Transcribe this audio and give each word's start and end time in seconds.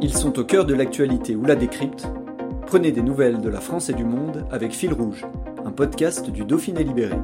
Ils 0.00 0.14
sont 0.14 0.38
au 0.38 0.44
cœur 0.44 0.64
de 0.64 0.74
l'actualité 0.74 1.34
ou 1.34 1.44
la 1.44 1.56
décrypte. 1.56 2.06
Prenez 2.66 2.92
des 2.92 3.02
nouvelles 3.02 3.40
de 3.40 3.48
la 3.48 3.60
France 3.60 3.90
et 3.90 3.94
du 3.94 4.04
monde 4.04 4.46
avec 4.52 4.72
Fil 4.72 4.92
Rouge, 4.92 5.26
un 5.64 5.72
podcast 5.72 6.30
du 6.30 6.44
Dauphiné 6.44 6.84
Libéré. 6.84 7.16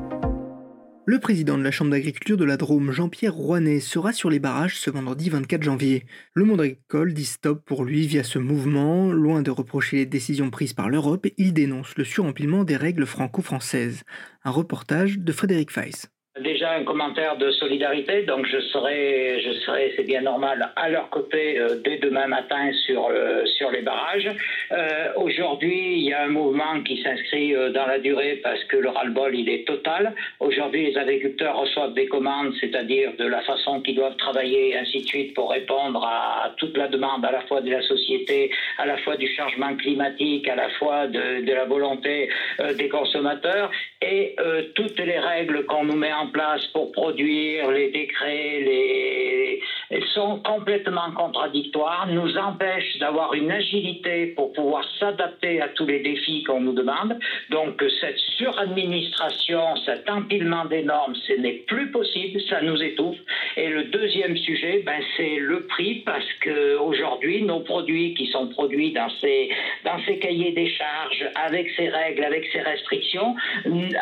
Le 1.06 1.20
président 1.20 1.56
de 1.56 1.62
la 1.62 1.70
Chambre 1.70 1.92
d'agriculture 1.92 2.37
de 2.37 2.45
la 2.45 2.56
Drôme, 2.56 2.91
Jean-Pierre 2.91 3.34
Rouanet, 3.34 3.78
sera 3.78 4.12
sur 4.12 4.28
les 4.28 4.41
barrages 4.41 4.80
ce 4.80 4.91
vendredi 4.91 5.30
24 5.30 5.62
janvier. 5.62 6.05
Le 6.33 6.45
monde 6.45 6.62
agricole 6.62 7.14
dit 7.14 7.27
stop 7.27 7.64
pour 7.64 7.84
lui 7.84 8.09
via 8.09 8.24
ce 8.24 8.41
mouvement. 8.41 9.12
Loin 9.12 9.42
de 9.42 9.52
reprocher 9.52 9.98
les 9.98 10.06
décisions 10.06 10.50
prises 10.50 10.72
par 10.72 10.88
l'Europe, 10.88 11.28
il 11.38 11.52
dénonce 11.52 11.97
le 11.97 12.02
surempilement 12.02 12.64
des 12.64 12.77
règles 12.77 13.06
franco-françaises. 13.06 14.02
Un 14.42 14.50
reportage 14.50 15.20
de 15.20 15.33
Frédéric 15.33 15.70
Feiss. 15.70 16.09
Déjà 16.41 16.73
un 16.73 16.83
commentaire 16.83 17.37
de 17.37 17.48
solidarité, 17.52 18.23
donc 18.23 18.45
je 18.47 18.59
serai, 18.59 19.41
je 19.41 19.52
serai, 19.61 19.92
c'est 19.95 20.02
bien 20.02 20.20
normal, 20.20 20.73
à 20.75 20.88
leur 20.88 21.09
côté 21.09 21.61
euh, 21.61 21.77
dès 21.84 21.98
demain 21.98 22.27
matin 22.27 22.72
sur 22.86 23.06
euh, 23.09 23.47
sur 23.47 23.70
les 23.70 23.83
barrages. 23.83 24.28
Euh, 24.72 25.12
Aujourd'hui, 25.14 25.98
il 25.98 26.03
y 26.03 26.12
a 26.12 26.25
un 26.25 26.31
mouvement 26.31 26.83
qui 26.83 27.00
s'inscrit 27.00 27.55
dans 27.72 27.86
la 27.86 28.00
durée 28.00 28.41
parce 28.42 28.64
que 28.64 28.77
le 28.77 28.89
ras-le-bol 28.89 29.33
il 29.33 29.48
est 29.48 29.64
total. 29.64 30.12
Aujourd'hui, 30.41 30.86
les 30.86 30.98
agriculteurs 30.98 31.56
reçoivent 31.56 31.94
des 31.94 32.06
commandes, 32.06 32.53
c'est-à-dire 32.61 33.12
de 33.16 33.27
la 33.27 33.41
façon 33.42 33.81
qu'ils 33.81 33.94
doivent 33.94 34.16
travailler, 34.16 34.77
ainsi 34.77 35.03
de 35.03 35.06
suite, 35.06 35.34
pour 35.34 35.53
répondre 35.53 36.05
à 36.05 36.53
toute 36.56 36.77
la 36.77 36.89
demande 36.89 37.25
à 37.25 37.31
la 37.31 37.42
fois 37.42 37.61
de 37.61 37.70
la 37.70 37.83
société, 37.83 38.50
à 38.78 38.87
la 38.87 38.97
fois 38.98 39.16
du 39.16 39.28
changement 39.37 39.77
climatique, 39.77 40.48
à 40.48 40.56
la 40.56 40.69
fois 40.70 41.06
de, 41.06 41.53
la 41.53 41.64
volonté 41.64 42.28
des 42.77 42.89
consommateurs 42.89 43.70
et 44.03 44.34
toutes 44.75 44.98
les 44.98 45.20
règles 45.20 45.64
qu'on 45.66 45.84
nous 45.84 45.97
met 45.97 46.12
en 46.12 46.23
place 46.27 46.67
pour 46.69 46.92
produire, 46.92 47.70
les 47.70 47.91
décrets, 47.91 48.61
les, 48.61 49.14
sont 50.15 50.39
complètement 50.41 51.11
contradictoires, 51.12 52.07
nous 52.09 52.37
empêchent 52.39 52.98
d'avoir 52.98 53.34
une 53.34 53.51
agilité 53.51 54.27
pour 54.37 54.53
pouvoir 54.53 54.84
s'adapter 54.98 55.61
à 55.61 55.69
tous 55.69 55.87
les 55.87 56.01
défis 56.01 56.45
qu'on 56.45 56.61
nous 56.61 56.73
demande. 56.73 57.19
Donc 57.51 57.83
cette 58.01 58.19
suradministration, 58.37 59.77
cet 59.84 60.09
empilement 60.09 60.65
des 60.67 60.83
normes, 60.83 61.15
ce 61.27 61.33
n'est 61.34 61.65
plus 61.67 61.91
possible, 61.91 62.41
ça 62.48 62.61
nous 62.62 62.83
étouffe. 62.83 63.19
Et 63.56 63.69
le 63.69 63.84
deuxième 63.84 64.37
sujet, 64.37 64.83
ben, 64.84 65.01
c'est 65.17 65.37
le 65.37 65.67
prix, 65.67 66.03
parce 66.06 66.33
que 66.41 66.77
aujourd'hui, 66.77 67.43
nos 67.43 67.61
produits 67.61 68.15
qui 68.15 68.27
sont 68.27 68.49
produits 68.49 68.93
dans 68.93 69.09
ces, 69.21 69.51
dans 69.84 69.99
ces 70.06 70.19
cahiers 70.19 70.53
des 70.53 70.69
charges, 70.69 71.31
avec 71.34 71.69
ces 71.77 71.89
règles, 71.89 72.25
avec 72.25 72.47
ces 72.53 72.61
restrictions, 72.61 73.34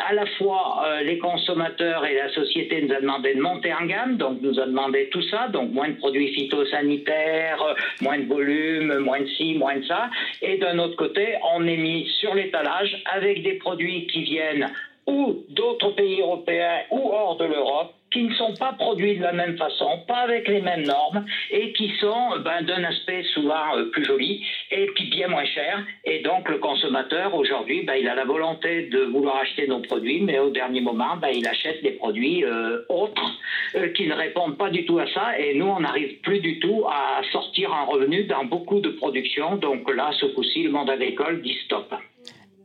à 0.09 0.13
la 0.13 0.25
fois 0.37 0.83
euh, 0.85 1.01
les 1.01 1.17
consommateurs 1.17 2.05
et 2.05 2.15
la 2.15 2.29
société 2.29 2.81
nous 2.81 2.93
a 2.93 3.01
demandé 3.01 3.33
de 3.33 3.41
monter 3.41 3.73
en 3.73 3.85
gamme, 3.85 4.17
donc 4.17 4.39
nous 4.41 4.59
a 4.59 4.65
demandé 4.65 5.09
tout 5.11 5.21
ça, 5.23 5.47
donc 5.49 5.71
moins 5.71 5.89
de 5.89 5.99
produits 6.03 6.33
phytosanitaires, 6.33 7.61
euh, 7.63 7.73
moins 8.01 8.19
de 8.19 8.25
volume, 8.25 8.97
moins 8.99 9.21
de 9.21 9.27
ci, 9.37 9.53
moins 9.53 9.77
de 9.77 9.85
ça. 9.85 10.09
Et 10.41 10.57
d'un 10.57 10.77
autre 10.79 10.97
côté, 10.97 11.35
on 11.55 11.65
est 11.65 11.77
mis 11.77 12.05
sur 12.19 12.35
l'étalage 12.35 13.01
avec 13.05 13.41
des 13.41 13.53
produits 13.53 14.05
qui 14.07 14.23
viennent 14.23 14.67
ou 15.07 15.43
d'autres 15.49 15.91
pays 15.91 16.21
européens 16.21 16.81
ou 16.91 17.09
hors 17.11 17.37
de 17.37 17.45
l'Europe 17.45 17.93
qui 18.13 18.23
ne 18.23 18.33
sont 18.35 18.53
pas 18.53 18.73
produits 18.73 19.17
de 19.17 19.23
la 19.23 19.33
même 19.33 19.57
façon, 19.57 19.99
pas 20.07 20.19
avec 20.19 20.47
les 20.47 20.61
mêmes 20.61 20.83
normes, 20.83 21.25
et 21.49 21.73
qui 21.73 21.91
sont 21.99 22.39
ben, 22.45 22.61
d'un 22.61 22.83
aspect 22.83 23.23
souvent 23.33 23.75
euh, 23.75 23.89
plus 23.89 24.05
joli, 24.05 24.45
et 24.71 24.85
puis 24.95 25.09
bien 25.09 25.27
moins 25.27 25.45
cher. 25.45 25.83
Et 26.05 26.19
donc 26.21 26.47
le 26.47 26.59
consommateur, 26.59 27.33
aujourd'hui, 27.33 27.83
ben, 27.83 27.95
il 27.99 28.07
a 28.07 28.15
la 28.15 28.23
volonté 28.23 28.83
de 28.83 28.99
vouloir 29.05 29.37
acheter 29.37 29.67
nos 29.67 29.79
produits, 29.79 30.21
mais 30.21 30.37
au 30.37 30.51
dernier 30.51 30.81
moment, 30.81 31.17
ben, 31.17 31.29
il 31.33 31.47
achète 31.47 31.81
des 31.81 31.91
produits 31.91 32.45
euh, 32.45 32.83
autres 32.87 33.39
euh, 33.75 33.89
qui 33.89 34.07
ne 34.07 34.13
répondent 34.13 34.57
pas 34.57 34.69
du 34.69 34.85
tout 34.85 34.99
à 34.99 35.07
ça, 35.07 35.39
et 35.39 35.55
nous, 35.55 35.65
on 35.65 35.79
n'arrive 35.79 36.19
plus 36.21 36.39
du 36.39 36.59
tout 36.59 36.85
à 36.87 37.21
sortir 37.31 37.73
un 37.73 37.85
revenu 37.85 38.25
dans 38.25 38.45
beaucoup 38.45 38.79
de 38.79 38.89
productions. 38.89 39.55
Donc 39.55 39.91
là, 39.91 40.11
ce 40.19 40.27
coup-ci, 40.27 40.63
le 40.63 40.69
monde 40.69 40.89
agricole 40.89 41.41
dit 41.41 41.57
stop. 41.65 41.91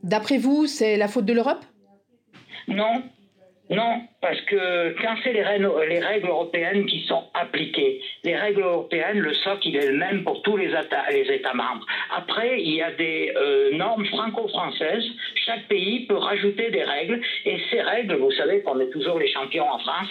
D'après 0.03 0.37
vous, 0.37 0.67
c'est 0.67 0.95
la 0.95 1.07
faute 1.07 1.25
de 1.25 1.33
l'Europe? 1.33 1.65
Non, 2.69 3.03
non, 3.69 4.01
parce 4.19 4.41
que 4.41 4.95
quand 4.99 5.15
c'est 5.23 5.33
les 5.33 5.43
règles, 5.43 5.69
les 5.87 5.99
règles 5.99 6.27
européennes 6.27 6.87
qui 6.87 7.05
sont 7.05 7.23
appliquées, 7.35 8.01
les 8.23 8.35
règles 8.35 8.61
européennes, 8.61 9.19
le 9.19 9.33
socle, 9.35 9.67
il 9.67 9.75
est 9.75 9.91
le 9.91 9.97
même 9.97 10.23
pour 10.23 10.41
tous 10.41 10.57
les, 10.57 10.69
États, 10.69 11.07
les 11.11 11.31
États 11.31 11.53
membres. 11.53 11.85
Après, 12.15 12.59
il 12.59 12.73
y 12.73 12.81
a 12.81 12.91
des 12.91 13.31
euh, 13.35 13.77
normes 13.77 14.05
franco-françaises. 14.07 15.05
Chaque 15.45 15.67
pays 15.67 16.07
peut 16.07 16.17
rajouter 16.17 16.71
des 16.71 16.83
règles. 16.83 17.21
Et 17.45 17.59
ces 17.69 17.81
règles, 17.81 18.15
vous 18.15 18.31
savez 18.31 18.61
qu'on 18.63 18.79
est 18.79 18.89
toujours 18.89 19.19
les 19.19 19.31
champions 19.31 19.69
en 19.69 19.77
France, 19.77 20.09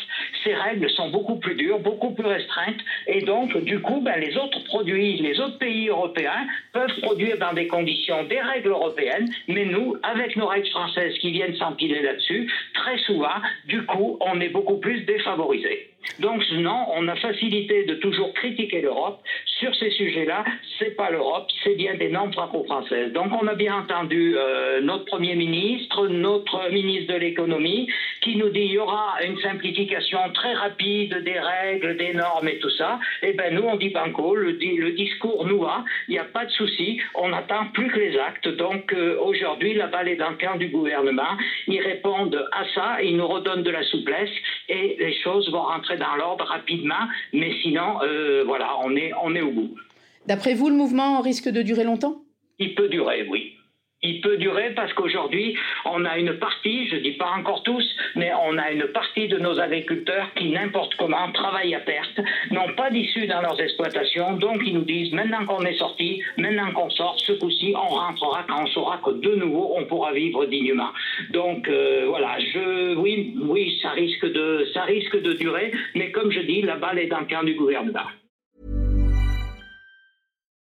ces 0.49 0.55
règles 0.55 0.89
sont 0.91 1.11
beaucoup 1.11 1.37
plus 1.37 1.55
dures, 1.55 1.79
beaucoup 1.79 2.13
plus 2.13 2.27
restreintes. 2.27 2.81
Et 3.07 3.21
donc, 3.21 3.57
du 3.65 3.81
coup, 3.81 4.01
ben, 4.01 4.19
les 4.19 4.37
autres 4.37 4.63
produits, 4.65 5.17
les 5.17 5.39
autres 5.41 5.59
pays 5.59 5.89
européens 5.89 6.47
peuvent 6.73 7.01
produire 7.03 7.37
dans 7.39 7.53
des 7.53 7.67
conditions 7.67 8.25
des 8.25 8.41
règles 8.41 8.71
européennes. 8.71 9.29
Mais 9.47 9.67
nous, 9.67 9.97
avec 10.03 10.37
nos 10.37 10.47
règles 10.47 10.69
françaises 10.69 11.15
qui 11.19 11.33
viennent 11.33 11.57
s'empiler 11.57 12.01
là-dessus, 12.03 12.51
très 12.75 12.99
souvent, 12.99 13.39
du 13.67 13.85
coup, 13.85 14.17
on 14.21 14.41
est 14.41 14.49
beaucoup 14.49 14.79
plus 14.79 15.01
défavorisé. 15.03 15.91
Donc 16.21 16.43
non, 16.53 16.87
on 16.95 17.07
a 17.09 17.17
facilité 17.17 17.85
de 17.85 17.95
toujours 17.95 18.33
critiquer 18.33 18.81
l'Europe. 18.81 19.21
Sur 19.59 19.75
ces 19.75 19.91
sujets-là, 19.91 20.45
c'est 20.79 20.95
pas 20.97 21.11
l'Europe, 21.11 21.49
c'est 21.65 21.75
bien 21.75 21.97
des 21.97 22.09
normes 22.09 22.33
franco-françaises. 22.33 23.13
Donc 23.13 23.33
on 23.33 23.45
a 23.49 23.55
bien 23.55 23.75
entendu 23.79 24.37
euh, 24.37 24.81
notre 24.81 25.05
Premier 25.07 25.35
ministre, 25.35 26.07
notre 26.07 26.71
ministre 26.71 27.13
de 27.13 27.19
l'économie, 27.19 27.89
qui 28.21 28.37
nous 28.37 28.51
dit 28.51 28.61
il 28.61 28.73
y 28.73 28.79
aura 28.79 29.17
une 29.25 29.37
simplification 29.41 30.21
très 30.33 30.55
rapide 30.55 31.25
des 31.25 31.41
règles, 31.41 31.97
des 31.97 32.15
normes 32.15 32.47
et 32.47 32.59
tout 32.59 32.71
ça. 32.71 33.01
Eh 33.23 33.33
ben 33.33 33.53
nous 33.53 33.63
on 33.63 33.75
dit 33.77 33.89
banco, 33.89 34.37
le, 34.37 34.53
discours 34.93 35.45
nous 35.45 35.59
va, 35.59 35.85
il 36.07 36.13
n'y 36.13 36.19
a 36.21 36.25
pas 36.25 36.45
de 36.45 36.51
souci, 36.51 37.01
on 37.17 37.31
n'attend 37.31 37.67
plus 37.73 37.89
que 37.91 37.99
les 37.99 38.17
actes. 38.17 38.49
Donc 38.49 38.93
euh, 38.93 39.19
aujourd'hui 39.21 39.75
la 39.75 39.89
balle 39.89 40.09
est 40.09 40.17
dans 40.17 40.31
le 40.31 40.37
camp 40.37 40.57
du 40.57 40.69
gouvernement. 40.69 41.37
Ils 41.67 41.81
répondent 41.81 42.49
à 42.53 42.65
ça, 42.77 43.03
ils 43.03 43.17
nous 43.17 43.27
redonnent 43.27 43.65
de 43.65 43.71
la 43.71 43.83
souplesse 43.83 44.31
et 44.69 44.97
les 45.01 45.15
choses 45.15 45.51
vont 45.51 45.63
rentrer 45.63 45.97
dans 45.97 46.15
l'ordre 46.17 46.45
rapidement, 46.45 47.09
mais 47.33 47.53
sinon, 47.63 47.99
euh, 48.03 48.45
voilà, 48.47 48.77
on 48.85 48.95
est, 48.95 49.13
on 49.23 49.35
est 49.35 49.48
au 49.49 49.53
bout. 49.53 49.75
D'après 50.27 50.55
vous, 50.55 50.69
le 50.69 50.77
mouvement 50.77 51.21
risque 51.21 51.49
de 51.49 51.63
durer 51.63 51.85
longtemps? 51.85 52.17
Il 52.59 52.75
peut 52.75 52.89
durer, 52.89 53.27
oui. 53.31 53.55
Il 54.01 54.21
peut 54.21 54.37
durer 54.37 54.75
parce 54.77 54.93
qu'aujourd'hui, 54.93 55.57
on 55.85 56.05
a 56.05 56.19
une 56.19 56.35
partie, 56.35 56.87
je 56.87 56.97
ne 56.97 57.01
dis 57.01 57.17
pas 57.23 57.31
encore 57.37 57.65
tous, 57.65 57.85
mais 58.15 58.31
on 58.49 58.57
a 58.57 58.71
une 58.71 58.87
partie 59.01 59.27
de 59.27 59.39
nos 59.39 59.59
agriculteurs 59.59 60.29
qui, 60.37 60.51
n'importe 60.51 60.95
comment, 60.95 61.33
travaillent 61.33 61.75
à 61.75 61.81
perte, 61.81 62.21
n'ont 62.53 62.73
pas 62.77 62.91
d'issue 62.91 63.27
dans 63.27 63.41
leurs 63.41 63.61
exploitations, 63.61 64.37
donc 64.37 64.63
ils 64.65 64.75
nous 64.75 64.85
disent, 64.85 65.13
maintenant 65.13 65.45
qu'on 65.47 65.63
est 65.63 65.79
sorti, 65.79 66.23
maintenant 66.37 66.71
qu'on 66.71 66.91
sort, 66.91 67.19
ce 67.19 67.33
coup-ci, 67.33 67.75
on 67.75 67.89
rentrera 67.89 68.45
quand 68.49 68.63
on 68.63 68.67
saura 68.69 69.01
que 69.05 69.11
de 69.11 69.35
nouveau, 69.35 69.75
on 69.77 69.85
pourra 69.87 70.13
vivre 70.13 70.47
dignement. 70.47 70.91
Donc 71.31 71.69
euh, 71.69 72.05
voilà, 72.07 72.39
je, 72.39 72.95
oui, 72.95 73.35
oui, 73.41 73.81
ça 73.83 73.91
risque, 73.91 74.27
de, 74.27 74.65
ça 74.75 74.83
risque 74.83 75.21
de 75.21 75.33
durer, 75.33 75.73
mais 75.97 76.13
comme 76.13 76.31
je 76.31 76.41
dis, 76.41 76.63
la 76.63 76.77
balle 76.77 77.01
est 77.01 77.09
dans 77.09 77.21
le 77.21 77.27
camp 77.27 77.43
du 77.43 77.55
gouvernement. 77.55 78.07